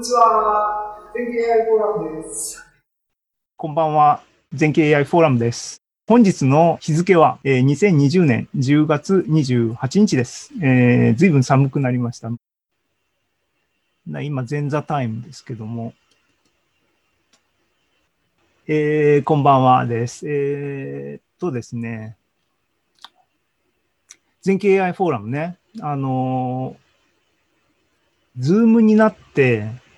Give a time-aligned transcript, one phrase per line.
[0.00, 0.96] にちは。
[1.14, 2.64] 全景 AI フォーラムです。
[3.58, 4.22] こんばんは。
[4.50, 5.82] 全景 AI フォーラムです。
[6.06, 10.52] 本日の日付は、えー、2020年10月28日です。
[10.62, 12.30] えー、ずいぶん寒くなりました。
[14.22, 15.92] 今、前座タイムですけども。
[18.68, 20.26] えー、こんばんはです。
[20.26, 22.16] えー、っとですね。
[24.40, 25.58] 全景 AI フォーラムね。
[25.82, 29.89] あのー、ズームになって、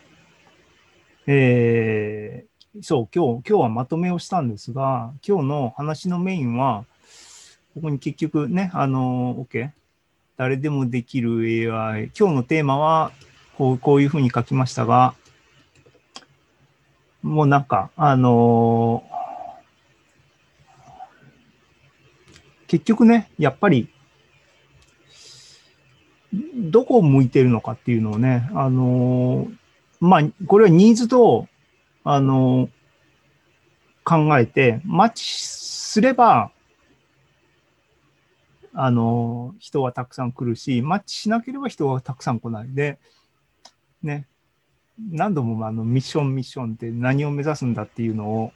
[1.27, 6.85] えー、そう、今日、今日はまとめをしたんですが、今日の話のメインは、
[7.75, 9.71] ここに結局ね、あの、OK。
[10.37, 11.41] 誰でもできる
[11.73, 12.11] AI。
[12.19, 13.13] 今日のテーマは、
[13.57, 15.15] こうこういうふうに書きましたが、
[17.23, 23.89] もうなんか、あのー、結局ね、やっぱり、
[26.57, 29.62] どこを向いてるのかっていうのをね、あのー、
[30.03, 31.47] まあ、これはニーズと、
[32.03, 32.69] あの、
[34.03, 36.51] 考えて、マッチすれば、
[38.75, 42.99] あの、人はたくさん来るし、マッチしなければ人はたくさん来ないで、
[44.03, 44.27] ね、
[44.99, 48.53] 何度もあのミッションミッションって何を目指すんだっていうのを、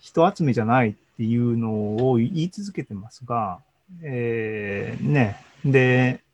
[0.00, 1.70] 人集めじゃないっていうの
[2.10, 3.60] を言い続けてますが、
[4.02, 6.24] えー、ね、で、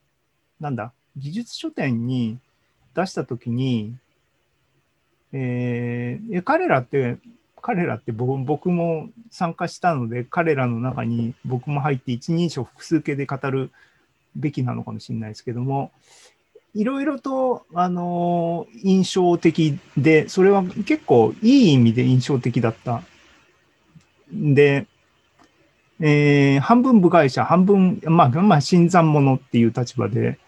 [0.59, 2.39] なんだ、技術書店に
[2.95, 3.95] 出したときに、
[5.39, 7.19] えー、彼らって、
[7.61, 13.71] 彼らって僕も参加したので、彼らの中に僕も入って一人称複数形で語る
[14.35, 15.91] べきなのかもしれないですけども、
[16.75, 23.03] いろいろと、あのー、印象的で、それは結構いい意味で印象的だった。
[24.33, 24.87] で、
[26.01, 30.39] えー、半分部外者、半分、まあ、まあ、新参者っていう立場で、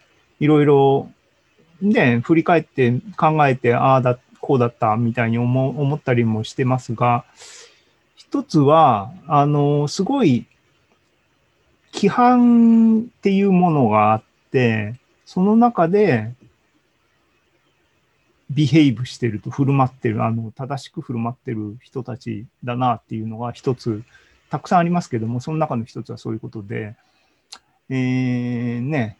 [0.41, 1.11] いろいろ、
[1.81, 7.27] ね、振り返って考えて、ああだ、こうだったみたいに思思ったりもしてますが、
[8.17, 10.47] 一つは、あの、すごい、
[11.93, 14.95] 規範っていうものがあって、
[15.27, 16.33] その中で、
[18.49, 24.03] ビヘイブしてると、振る舞ってる、あの、正しく振る舞ってる人たちだなっていうのが一つ、
[24.49, 26.97] たくさんありますけども、その中の一つはそういうことで、
[27.91, 29.18] えー、ね、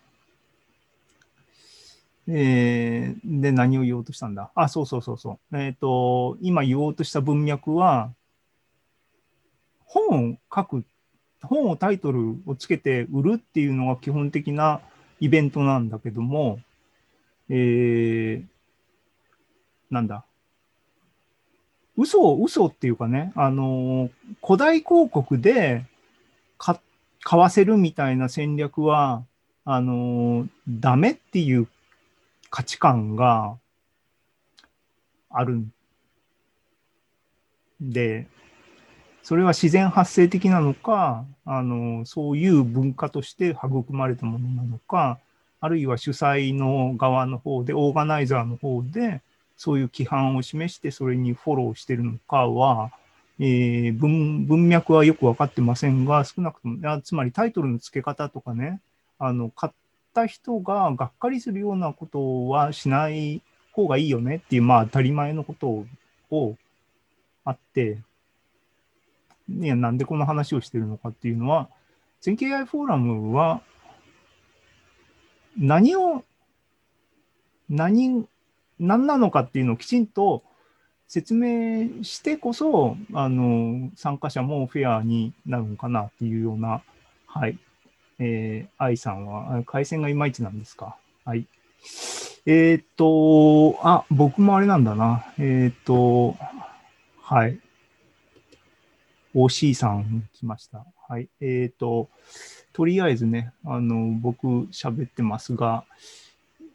[2.31, 4.51] えー、で、何を言おうとしたんだ？
[4.55, 5.57] あ、そうそうそうそう。
[5.57, 8.13] えっ、ー、と、今言おうとした文脈は、
[9.87, 10.85] 本を書く、
[11.43, 14.83] 本をタイトルをつけて売るっていうのが基本的な
[15.21, 16.61] イベントなんだけども、
[17.49, 18.47] えー、
[19.91, 20.25] なんだ？
[21.97, 24.11] 嘘、嘘っていうかね、あの、
[24.45, 25.87] 古代広告で
[26.59, 29.25] 買わせるみたいな戦略は、
[29.65, 31.67] あの、ダメっていう
[32.51, 33.57] 価値観が
[35.31, 35.73] あるん
[37.81, 38.27] で、
[39.23, 45.19] それは自然発生的なのか、あの、そういう文化として育まれたものなのか、
[45.61, 49.21] あるいは主催の側の方で、オーガナイザーの方で、
[49.57, 52.91] そういう規範を示して、それにフォローしてるのかは、
[53.41, 58.81] えー、文文脈はよく分かってませんが、少なくとも、つまりタイトルの付け方とかね、
[59.19, 59.71] あの買
[60.09, 63.43] った人ががっかりするようなことはしない
[63.73, 65.85] 方がいいよねっていう、まあ当たり前のこと
[66.31, 66.57] を
[67.45, 67.99] あって、
[69.49, 71.69] ね、なんでこの話をしてるのかっていうのは、
[72.21, 73.63] 全景 AI フォーラムは、
[75.57, 76.25] 何を、
[77.69, 78.27] 何、
[78.79, 80.43] 何なのかっていうのをきちんと
[81.07, 86.83] 説明してこそ、あの、参加者もフェアになるのかなっていうような、
[87.27, 87.59] はい。
[88.19, 90.97] えー、愛さんは、回線がいまいちなんですか？
[91.25, 91.47] はい。
[92.47, 95.25] えっ、と、あ、僕もあれなんだな。
[95.39, 96.37] えっ、と、
[97.21, 97.59] はい。
[99.35, 100.85] OC さん来ました。
[101.09, 101.29] はい。
[101.41, 102.09] えっ、と、
[102.73, 105.85] とりあえずね、あの、僕喋ってますが、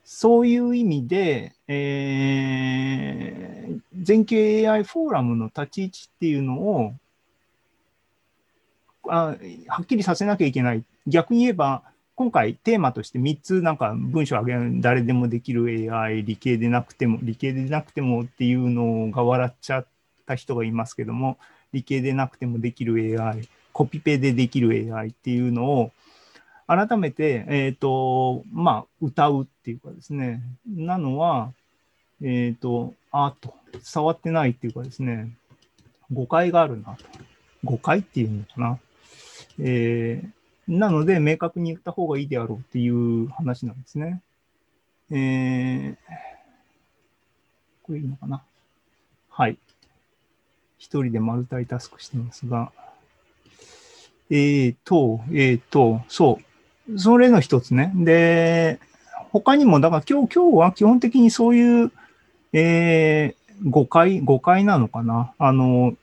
[0.05, 6.93] そういう意味で、えー、全景 AI フォーラムの立ち位置っていうのを
[9.07, 9.35] あ
[9.67, 10.83] はっきりさせなきゃいけない。
[11.07, 11.83] 逆に言えば、
[12.15, 19.87] 今回テーマとして3つなんか文章を上げる、誰でもできる AI、理系でなくても、理系でなくてもっていうのが笑っちゃっ
[20.27, 21.37] た人がいますけども、
[21.71, 25.91] 理系でなくてもできる AI、コピペでできる AI っていうのを、
[26.67, 31.51] 改めて、えっ、ー、と、まあ、歌うっていうかですね、なのは、
[32.21, 33.53] えっ、ー、と、あっと、
[33.93, 35.29] 伝わってないっていうかですね、
[36.11, 37.05] 誤解があるなと。
[37.63, 38.79] 誤解っていうのかな。
[39.59, 44.21] えー、なので、明確に言った方がいいであろうっていう話なんですね。
[45.11, 46.33] えー
[47.83, 48.41] これいいのかな
[49.29, 49.57] はい。
[50.77, 52.71] 一人でマルタイタスクしてますが、
[54.29, 56.39] えーと、えーと、そ
[56.89, 56.99] う。
[56.99, 57.91] それの一つね。
[57.95, 58.79] で、
[59.31, 61.91] 他にも、だから今日、今日は基本的にそういう、
[62.53, 65.33] えー、誤解、誤解なのかな。
[65.37, 65.93] あの、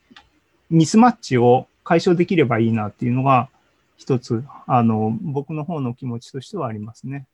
[0.69, 3.49] ミスマッチを解消できればいいなっていうのが、
[3.97, 7.27] 一つ、あの、僕の方の気持ちとしてはありますね。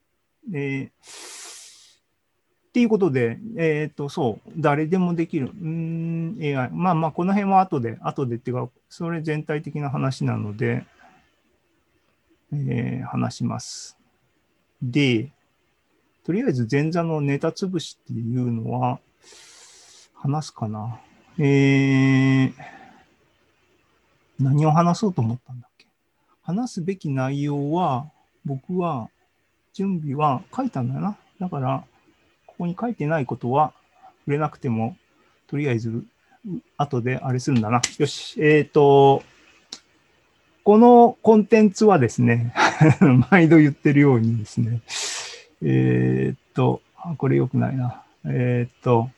[0.46, 0.92] で、
[2.68, 5.46] っていうことで、えっ、と、そう、誰でもできる。
[5.46, 6.70] うーん、AI。
[6.70, 10.84] まあまあ、この辺は後で、後でっていうか、それ全体的な話なので、
[12.52, 13.96] えー話します。
[14.82, 15.30] で、
[16.24, 19.00] とりあえず前座のネタ潰しっていうのは、
[20.14, 21.00] 話すかな。
[21.38, 22.52] えー、
[24.38, 25.86] 何を話そうと思ったんだっけ？
[26.42, 28.10] 話すべき内容は、
[28.44, 29.10] 僕は、
[29.74, 31.16] 準備は書いたんだよな。
[31.38, 31.84] だから、
[32.46, 33.72] ここに書いてないことは
[34.20, 34.96] 触れなくても、
[35.46, 36.04] とりあえず、
[36.76, 37.80] 後であれするんだな。
[37.98, 38.40] よし。
[38.42, 39.22] えっ、と、
[40.64, 42.52] このコンテンツはですね、
[43.30, 44.80] 毎度言ってるようにですね、
[45.62, 46.82] えーっと、
[47.16, 48.02] これ良くないな。
[48.24, 49.10] えーっと、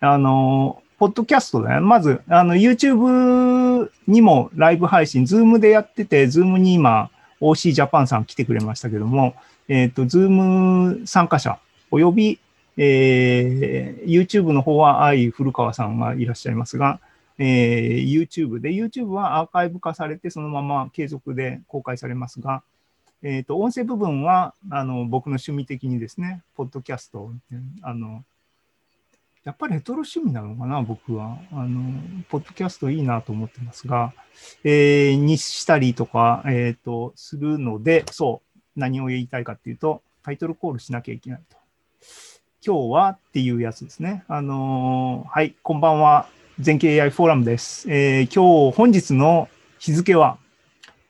[0.00, 1.80] あの、ポッドキャストだね。
[1.80, 7.10] まず、あの、YouTube にもライブ配信、Zoom でやってて、Zoom に今、
[7.40, 9.36] OC ジャパンさん来てくれましたけども、
[9.68, 11.60] えーっと、Zoom 参加者、
[11.92, 12.40] および、
[12.76, 16.98] えー YouTube の方は愛古川さんがいらっしゃいますが、
[17.38, 22.62] えー YouTube で、YouTube はアーカイブ化されて、そのまま継続で公開されますが、
[23.22, 27.32] えっ、と、音声部分は、あの、僕の趣味的にですね、ポッドキャスト、
[27.82, 28.24] あの、
[29.48, 31.38] やっぱりレトロ趣味なのかな、僕は。
[31.52, 34.12] あの、ポッドキャストいいなと思ってますが、
[34.62, 41.56] えーにしたりとか、えっ、と、するので、そう、何を言いたいかっていうと、タイトルコールしなきゃいけないと。
[42.62, 44.22] 今日はっていうやつですね。
[44.28, 46.28] あのーはい、こんばんは。
[46.60, 47.90] 全景 AI フォーラムです。
[47.90, 49.48] えー今日、本日の
[49.78, 50.36] 日付は、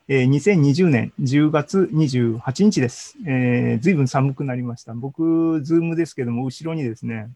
[0.07, 3.17] えー2020年10月28日です。
[3.27, 4.95] えー、ずいぶん寒くなりました。
[4.95, 7.33] 僕、 Zoom ですけども、後ろにですね、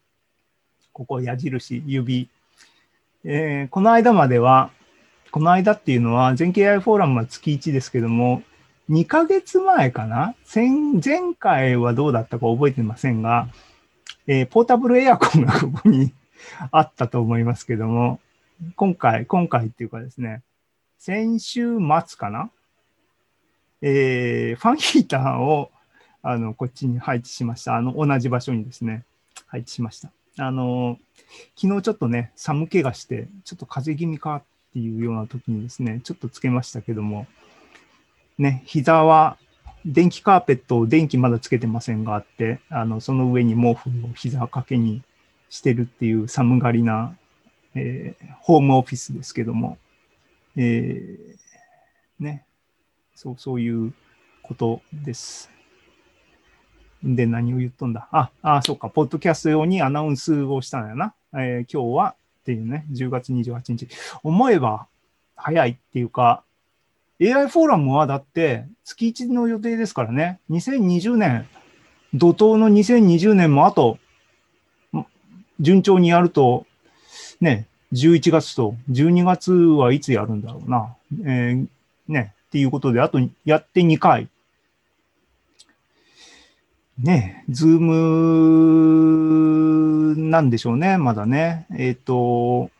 [0.92, 2.28] ここ矢印、指。
[3.24, 4.70] えーこの間までは、
[5.30, 8.42] この間っていうのは、全景 AI フォーラムは月1ですけども、
[8.90, 10.34] 2ヶ月前かな？
[10.52, 10.68] 前
[11.02, 13.48] 前回はどうだったか覚えてませんが、
[14.26, 16.12] えーポータブルエアコンがここに
[16.70, 18.20] あったと思いますけども、
[18.76, 20.42] 今回、今回っていうかですね、
[20.98, 22.50] 先週末かな？
[23.80, 25.70] えーファンヒーターを
[26.22, 27.76] あのこっちに配置しました。
[27.76, 29.04] あの同じ場所にですね、
[29.46, 30.10] 配置しました。
[30.38, 30.98] あの
[31.56, 34.42] 昨日ちょっとね、寒気がして、ちょっと風邪気味かっ
[34.72, 37.26] ていうような時にですね、ちょっとつけましたけども、
[38.38, 39.36] ね、膝は
[39.84, 45.02] 電気カーペットを電気まだつけてませんがあって、あのその上に毛布を膝掛けに
[45.50, 47.16] してるっていう寒がりな、
[47.74, 49.78] えーホームオフィスですけども、
[50.56, 52.44] えーね、
[53.14, 53.92] そう、そういう
[54.42, 55.51] ことです。
[57.04, 58.08] で、何を言っとんだ？
[58.12, 61.14] あ、あ、そうか、ポッドキャスト用にアナウンスをしたんやな。
[61.34, 62.14] えー今日はっ
[62.44, 63.88] ていうね、10月28日。
[64.22, 64.86] 思えば
[65.36, 66.42] 早いっていうか、
[67.20, 71.46] AI フォーラムはだって月1の予定ですからね、2020年、
[72.14, 73.98] 怒涛の2020年もあと、
[75.60, 76.66] 順調にやると、
[77.40, 80.94] ね、11月と12月はいつやるんだろうな。
[81.24, 81.66] えー
[82.08, 84.28] ね、っていうことで、あとやって2回。
[86.98, 88.92] ね、 Zoom
[90.30, 91.66] なんでしょうね、まだね。
[91.76, 92.70] えっ、と、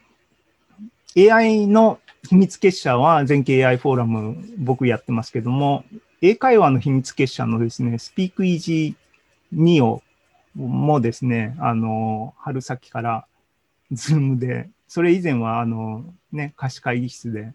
[1.16, 5.84] AI の秘密結社は全景 AI フォーラム僕やってますけども、
[6.20, 10.02] 英会話の秘密結社のですね、 Speakeasy 2を
[10.54, 13.26] もですね、あの、春先から
[13.90, 17.52] ズームで、それ以前はあの、ね、貸し会議室で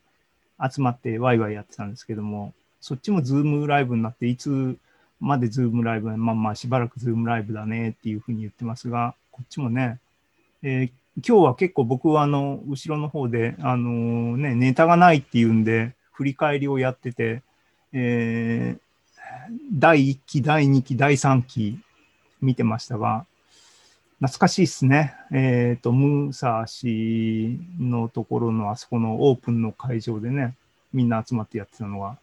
[0.59, 4.77] 集まってワイワイやってたんですけども、そっちもズームライブになって、いつ
[5.19, 9.99] までズームライブ、まあまあしばらくズームライブだねっていうふうに言ってますが、こっちもね、
[10.63, 10.91] えー
[11.27, 17.41] 今日は結構僕はあの、後ろの方で、あのね、ネタがないっていうんで、振り返りをやってて、
[17.91, 18.87] えー
[19.71, 21.79] 第1期、第2期、第3期
[22.41, 23.25] 見てましたが、
[24.19, 25.13] 懐かしいっすね。
[25.31, 30.55] えっ、と、ムーサー氏のところのあそこのオープンの会場でね、
[30.91, 32.17] みんな集まってやってたのが、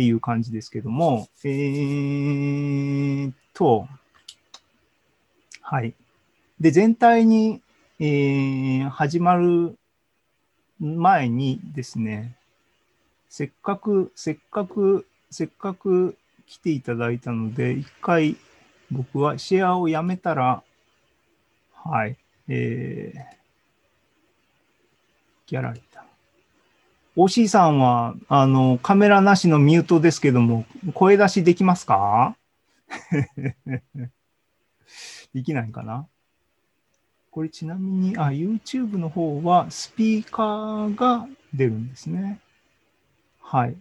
[0.00, 3.86] っていう感じですけども、えーっと、
[5.60, 5.92] はい。
[6.58, 7.60] で、全体に、
[7.98, 9.76] えー始まる
[10.80, 12.34] 前にですね、
[13.28, 16.16] せっかく、せっかく、せっかく
[16.46, 18.36] 来ていただいたので、一回
[18.90, 20.62] 僕はシェアをやめたら、
[21.74, 22.16] はい。
[22.48, 23.20] えー、
[25.46, 25.89] ギャラリー。
[27.20, 32.34] OC さんは、あの、カメラなしのミュートですけども、声出しできますか？
[35.34, 36.08] できないかな？
[37.30, 42.40] これちなみに、あ、YouTube の方はスピーカーが出るんですね。
[43.38, 43.76] はい。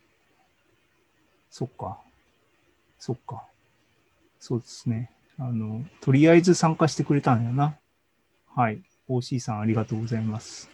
[1.50, 2.02] そっか。
[2.98, 3.46] そっか。
[4.38, 5.12] そうですね。
[5.38, 7.78] あの、とりあえず参加してくれたんやな。
[8.54, 8.82] はい。
[9.08, 10.70] OC さんありがとうございます。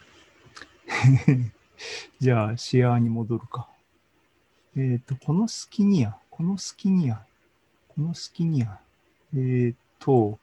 [2.20, 3.70] じゃあ、シェアに戻るか。
[4.76, 7.26] えっ、ー、と、このスキニア、このスキニア、
[7.90, 8.80] このスキニア、
[9.34, 10.40] えっ、ー、と、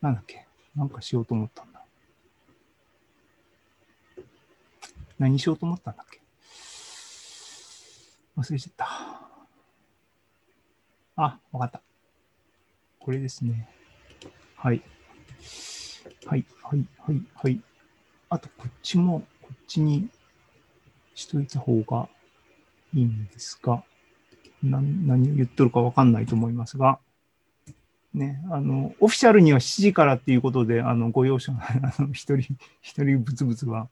[0.00, 1.84] なんだっけ、なんかしようと思ったんだ。
[5.18, 6.20] 何しようと思ったんだっけ？
[8.36, 8.86] 忘れちゃった。
[11.16, 11.80] あ、わかった。
[12.98, 13.68] これですね。
[14.56, 14.82] はい。
[16.26, 17.60] はい、はい、はい、はい。
[18.28, 20.10] あと、こっちも、こっちに
[21.16, 22.08] しといた方が
[22.94, 23.82] いいんですが、
[24.62, 27.00] 何を言っとるかわかんないと思いますが、
[28.14, 33.88] ね、あの、オフィシャルには7時からっていうことで、あの、ご容赦、あの、一人、一人ブツブツは、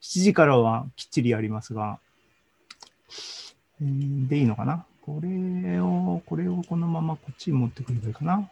[0.00, 1.98] 7時からはきっちりやりますが、
[3.80, 4.84] えー、でいいのかな？
[5.02, 8.48] これを、これをこのままこっちに持ってくればいいかな？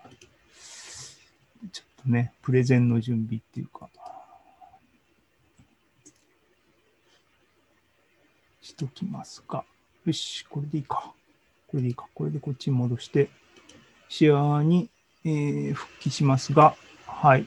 [1.72, 3.88] ちょっとね、プレゼンの準備っていうか、
[8.62, 9.64] しときますか。
[10.06, 11.12] よし、これでいいか。
[11.66, 12.06] これでいいか。
[12.14, 13.28] これでこっちに戻して、
[14.08, 14.88] シェアに、
[15.24, 16.76] えー、復帰しますが、
[17.06, 17.46] はい。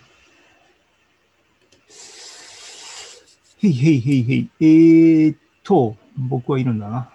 [3.60, 4.50] へいへいへいへい。
[4.60, 7.10] えーっと、僕はいるんだな。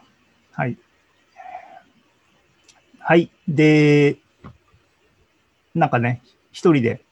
[0.52, 0.78] はい。
[2.98, 3.30] はい。
[3.46, 4.16] で、
[5.74, 7.02] なんかね、一人で、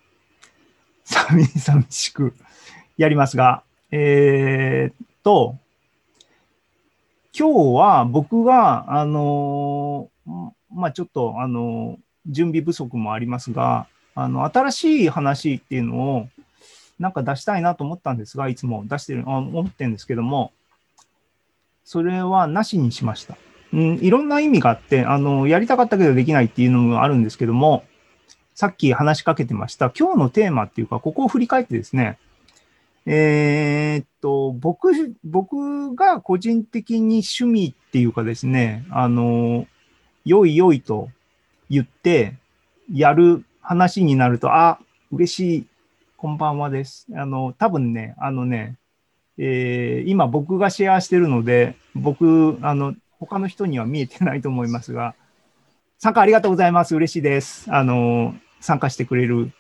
[1.04, 2.35] 寂 寂しく
[2.97, 5.59] やりますが、えー、っと、
[7.38, 10.11] 今日は僕が、あの
[10.75, 16.28] まあ、ちょっと、あの準備不足もありますが、あの、新しい話っていうのを、
[16.99, 20.50] なんか出したいなと思ったんですが、いつも出してる、思ってるんですけども、
[21.85, 23.37] それはなしにしました。
[23.73, 27.85] うん、いろんな意味があって、あの、やりたかったけどできないっていうのもあるんですけども、
[28.57, 32.18] さっき話しかけてました、今日のテーマっていうか、ここを振り返ってですね、
[33.11, 34.91] えー、っと、僕、
[35.25, 39.67] 僕が個人的に趣味っていうかですね、あの、
[40.27, 41.09] よいよいと
[41.71, 42.35] 言って
[42.93, 44.79] やる話になると、あ、
[45.11, 45.67] 嬉しい、
[46.19, 47.07] こんばんはです。
[47.15, 48.77] あの、多分ね、あのね、
[49.38, 55.15] えー、今僕がシェアしてるので、僕、あの、他の人には見えてないと思いますが、
[55.97, 56.95] 参加ありがとうございます。
[56.95, 57.73] 嬉しいです。
[57.73, 59.50] あの、参加してくれる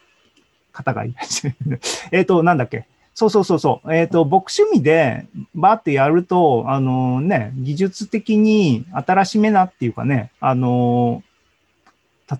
[0.70, 1.80] 方がいらっしゃる。
[2.12, 2.86] えっと、なんだっけ？
[3.18, 3.92] そうそうそうそう。
[3.92, 11.24] えっ、ー、と、僕趣味でバーってやると、あのね、技術的に新しめなっていうかね、あの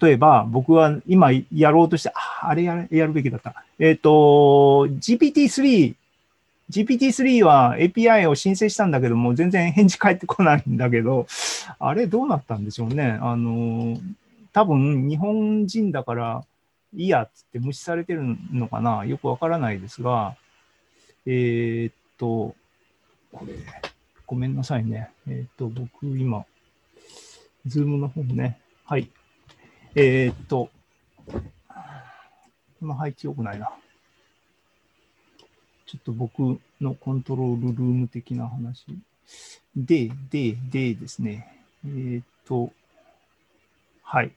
[0.01, 3.65] 例えば僕は今やろうとして、あ、あれややるべきだった。
[3.81, 5.97] えっ、と、GPT-3、
[6.71, 11.27] GPT-3 は API を申請したんだけども、全然返事返ってこないんだけど、
[11.81, 13.19] あれどうなったんでしょうね。
[13.21, 13.99] あの、
[14.53, 16.45] 多分日本人だから
[16.95, 20.37] いいやっつって無視されてるのかなよくわからないですが、
[21.31, 22.57] えー、っと、
[23.33, 23.53] これ、
[24.27, 25.11] ごめんなさいね。
[25.29, 26.47] えー、っと、僕今、
[27.67, 28.59] ズームの方ね。
[28.87, 29.11] はい。
[29.95, 30.71] えー、っと、
[32.81, 33.71] 今配置良くないな。
[35.85, 38.87] ちょっと僕のコントロールルーム的な話。
[39.77, 41.63] で、で、でですね。
[41.85, 42.73] えー、っと、
[44.03, 44.33] はい。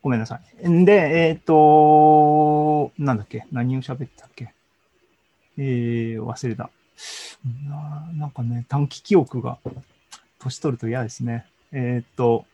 [0.00, 0.84] ごめんなさい。
[0.84, 0.92] で、
[1.28, 3.48] えー、っと、なんだっけ？
[3.50, 4.54] 何を喋ってたっけ？
[5.58, 6.70] えー、忘れた
[7.68, 8.08] な。
[8.14, 9.58] なんかね、短期記憶が、
[10.38, 11.46] 年取ると嫌ですね。
[11.72, 12.46] えー、っと、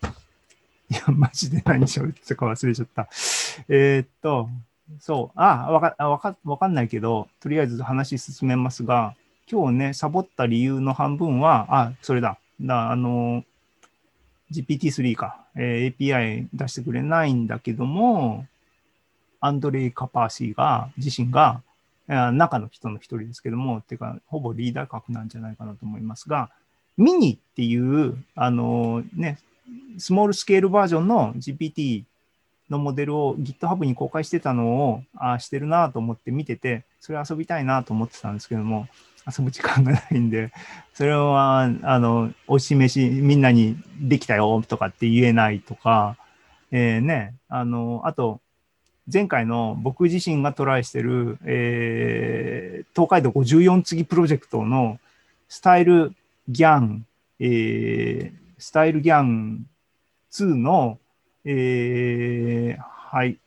[0.91, 3.09] いや、マジで何喋ってたか忘れちゃった。
[3.69, 4.49] えー、っと、
[5.01, 9.15] そう、あ、わか、わか、わかんないけど、とりあえず話進めますが、
[9.51, 12.39] 今日ね、サボった理由の半分は、あ、それだ。
[12.61, 13.45] だ、あの、
[14.51, 18.47] GPT-3 か、えー、API 出してくれないんだけども、
[19.41, 21.63] アンドレイ・カパーシーが、自身が、
[22.07, 26.51] 中の人の一人ですけども、っていうか、ほぼリーダー格なんじゃないかなと思いますが、
[26.97, 29.39] ミニっていう、あのね、
[29.99, 32.05] スモールスケールバージョンの GPT
[32.71, 38.87] のモデルを GitHub に公開してたのを、ああしてるなと思って見てて、それ遊びたいなと思ってたんですけども、
[39.27, 40.53] 遊ぶ時間がないんで、
[40.93, 46.17] それは、あの、お示し、みんなにできたよとかって言えないとか、
[46.71, 48.41] えー、ね、あの、あと、
[49.13, 54.99] 前回の僕自身がトライしてる、えー、東海道54次プロジェクトの
[55.49, 57.07] StyleGAN、
[57.39, 60.99] えー、 StyleGAN2の、
[61.45, 63.39] えー、はい、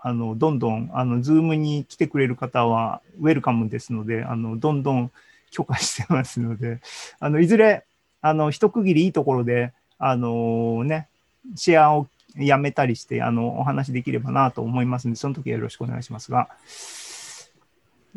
[0.00, 5.10] あの、どんどん、あの、ズームに来てくれる方はウェルカムですので、あの、どんどん
[5.50, 6.80] 許可してますので、
[7.20, 7.84] あの、いずれ、
[8.22, 11.08] あの、一区切りいいところで、あのね、
[11.56, 16.48] シェアをやめたりして、あの、お話できればなと思いますので、その時はよろしくお願いしますが、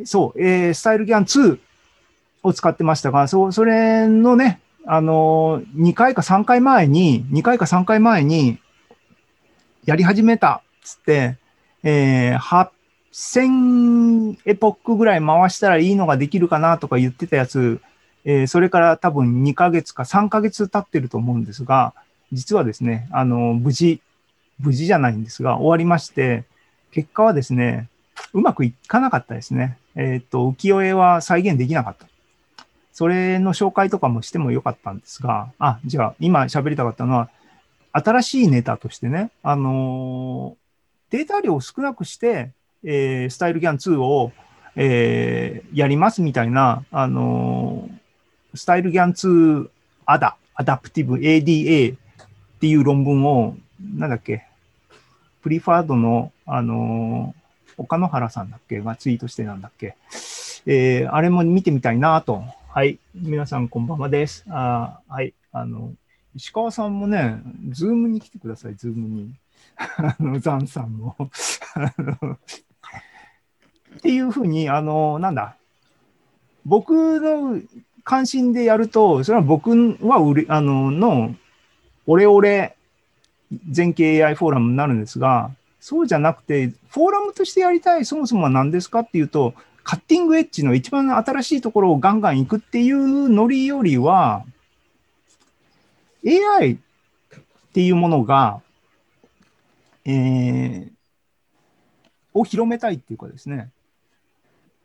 [0.06, 1.60] そう、えー、スタイルギャン2
[2.44, 8.60] を使ってましたが、そ、それのね、あの2回か3回前に、2回か3回前に、
[9.86, 11.38] やり始めたっつって、
[11.84, 12.70] えー、
[13.14, 17.82] 8000エポックぐらい回したらいいのができるかなとか言ってたやつ、
[18.26, 21.94] えー、それから多分2ヶ月か3ヶ月経ってると思うんですが、
[22.32, 24.02] 実はですね、あの、無事、
[24.60, 26.46] 無事じゃないんですが、終わりまして、
[26.92, 27.90] 結果はですね、
[28.34, 29.78] うまくいかなかったですね。
[29.96, 32.08] えっ、ー、と、浮世絵は再現できなかった。
[32.92, 37.30] それの紹介とかもしてもよかったんですが、あ、じゃあ、今喋りたかったのは、
[37.92, 40.58] 新しいネタとしてね、あの、
[41.10, 42.52] データ量を少なくして、
[42.84, 44.32] えー、スタイルギャン2を、
[44.76, 47.90] えー、やりますみたいな、あの、
[48.56, 49.70] StyleGAN2
[50.06, 51.98] アダ、 adaptive ADA っ
[52.60, 53.56] ていう論文を、
[53.96, 54.47] なんだっけ、
[55.48, 57.34] プリファードの、あの、
[57.78, 58.82] 岡野原さんだっけ？
[58.82, 59.96] がツイートしてなんだっけ？
[60.66, 62.44] えー、あれも見てみたいなと。
[62.68, 63.00] はい。
[63.16, 64.44] 皆さんこんばんはです。
[64.50, 65.34] あはい。
[65.54, 65.94] あの、
[66.36, 69.36] 石川さんもね、ズームに来てください、ズームに。
[69.78, 71.16] あの、ザンさんも。
[73.96, 75.56] っていうふうに、あの、なんだ？
[76.66, 77.62] 僕の
[78.04, 79.70] 関心でやると、それは僕
[80.02, 81.34] は売れ、あの、の
[82.06, 82.77] オレオレ
[83.70, 94.44] 全景 AI フォーラムになるんですが、そうじゃなくて、フォーラムとしてやりたい、そもそもは何ですかっていうと、カッティングエッジの一番新しいところをガンガン行くっていうノリよりは、
[96.26, 96.78] AI っ
[97.74, 98.62] ていうものが、
[100.04, 100.92] えー、
[102.34, 103.70] を広めたいっていうかですね、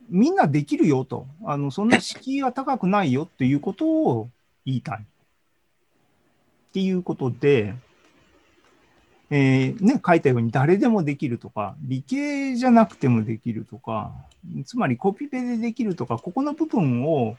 [0.09, 4.29] みんなできるよと、あのそんな敷居が高くないよっていうことを
[4.65, 4.99] 言いたい。
[5.01, 7.75] っていうことで、
[9.35, 14.12] えー、ね、書いたように誰でもできるとか、理系じゃなくてもできるとか、
[14.66, 17.38] つまりコピペでできるとか、ここの部分を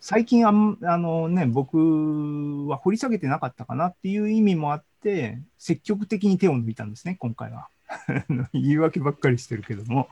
[0.00, 7.68] 最近ああの、ね、僕は掘り下げてなかったかなっていう意味もあって、積極的に手を抜いたんですね、今回は。
[8.52, 10.08] 言い訳ばっかりしてるけども。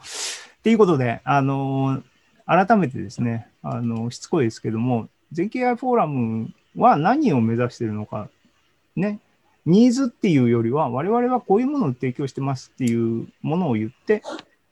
[0.59, 2.05] っていうことで、あの
[2.47, 8.29] 改めてですね、あのしつこいですけども、全景 AI フォーラムは何を目指してるのか、
[8.95, 9.19] ね、
[9.69, 14.23] ニーズっていうよりは、我々はこういうものを提供してますっていうものを言って、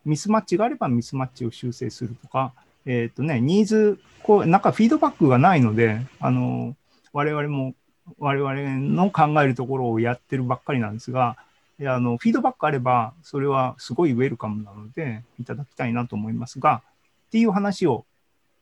[0.06, 2.54] ミスマッチがあればミスマッチを修正するとか、
[2.86, 6.74] えっ、ー、とね、ニーズ、こう、なんかフィードバックがないので、あの、
[7.12, 7.74] 我々も、
[8.18, 11.36] 我々の考えるところをやってるばっかりなんですが、
[11.80, 16.82] あのフィードバックあれば、それはすごいウェルカムなので、いただきたいなと思いますが、
[17.26, 18.06] っていう話を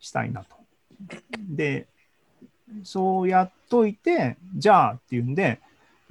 [0.00, 0.56] したいなと。
[1.38, 1.86] で、
[2.82, 5.60] そうやっといて、じゃあっていうんで、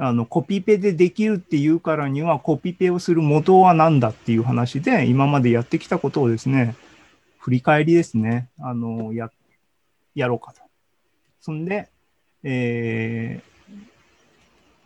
[0.06, 6.76] あのコピペでできるっていうからには、コピペをする元は何だっていう話で、今までやってきたことをですね、
[7.40, 9.32] 振り返りですね、あのや
[10.14, 10.62] やろうかと。
[11.40, 11.90] そんで、
[12.44, 13.80] えー、っ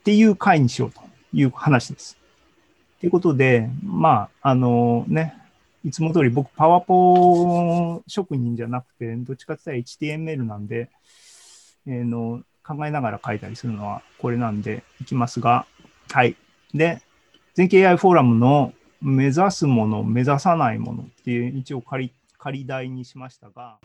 [0.04, 1.02] ていう回にしようと
[1.34, 2.16] いう話です。
[3.00, 5.34] ということで、まあ、あのね、
[5.84, 10.92] いつも通り僕、パワポ職人じゃなくて、どっちかって言ったら HTML なんで、
[11.88, 15.66] えー、の考えながら書いたりするのはこれなんでいきますが、
[16.12, 16.36] はい。
[16.74, 17.02] で、
[17.54, 23.78] 全景 AI フォーラムの目指すもの、目指さないものっていう一応仮仮題にしましたが、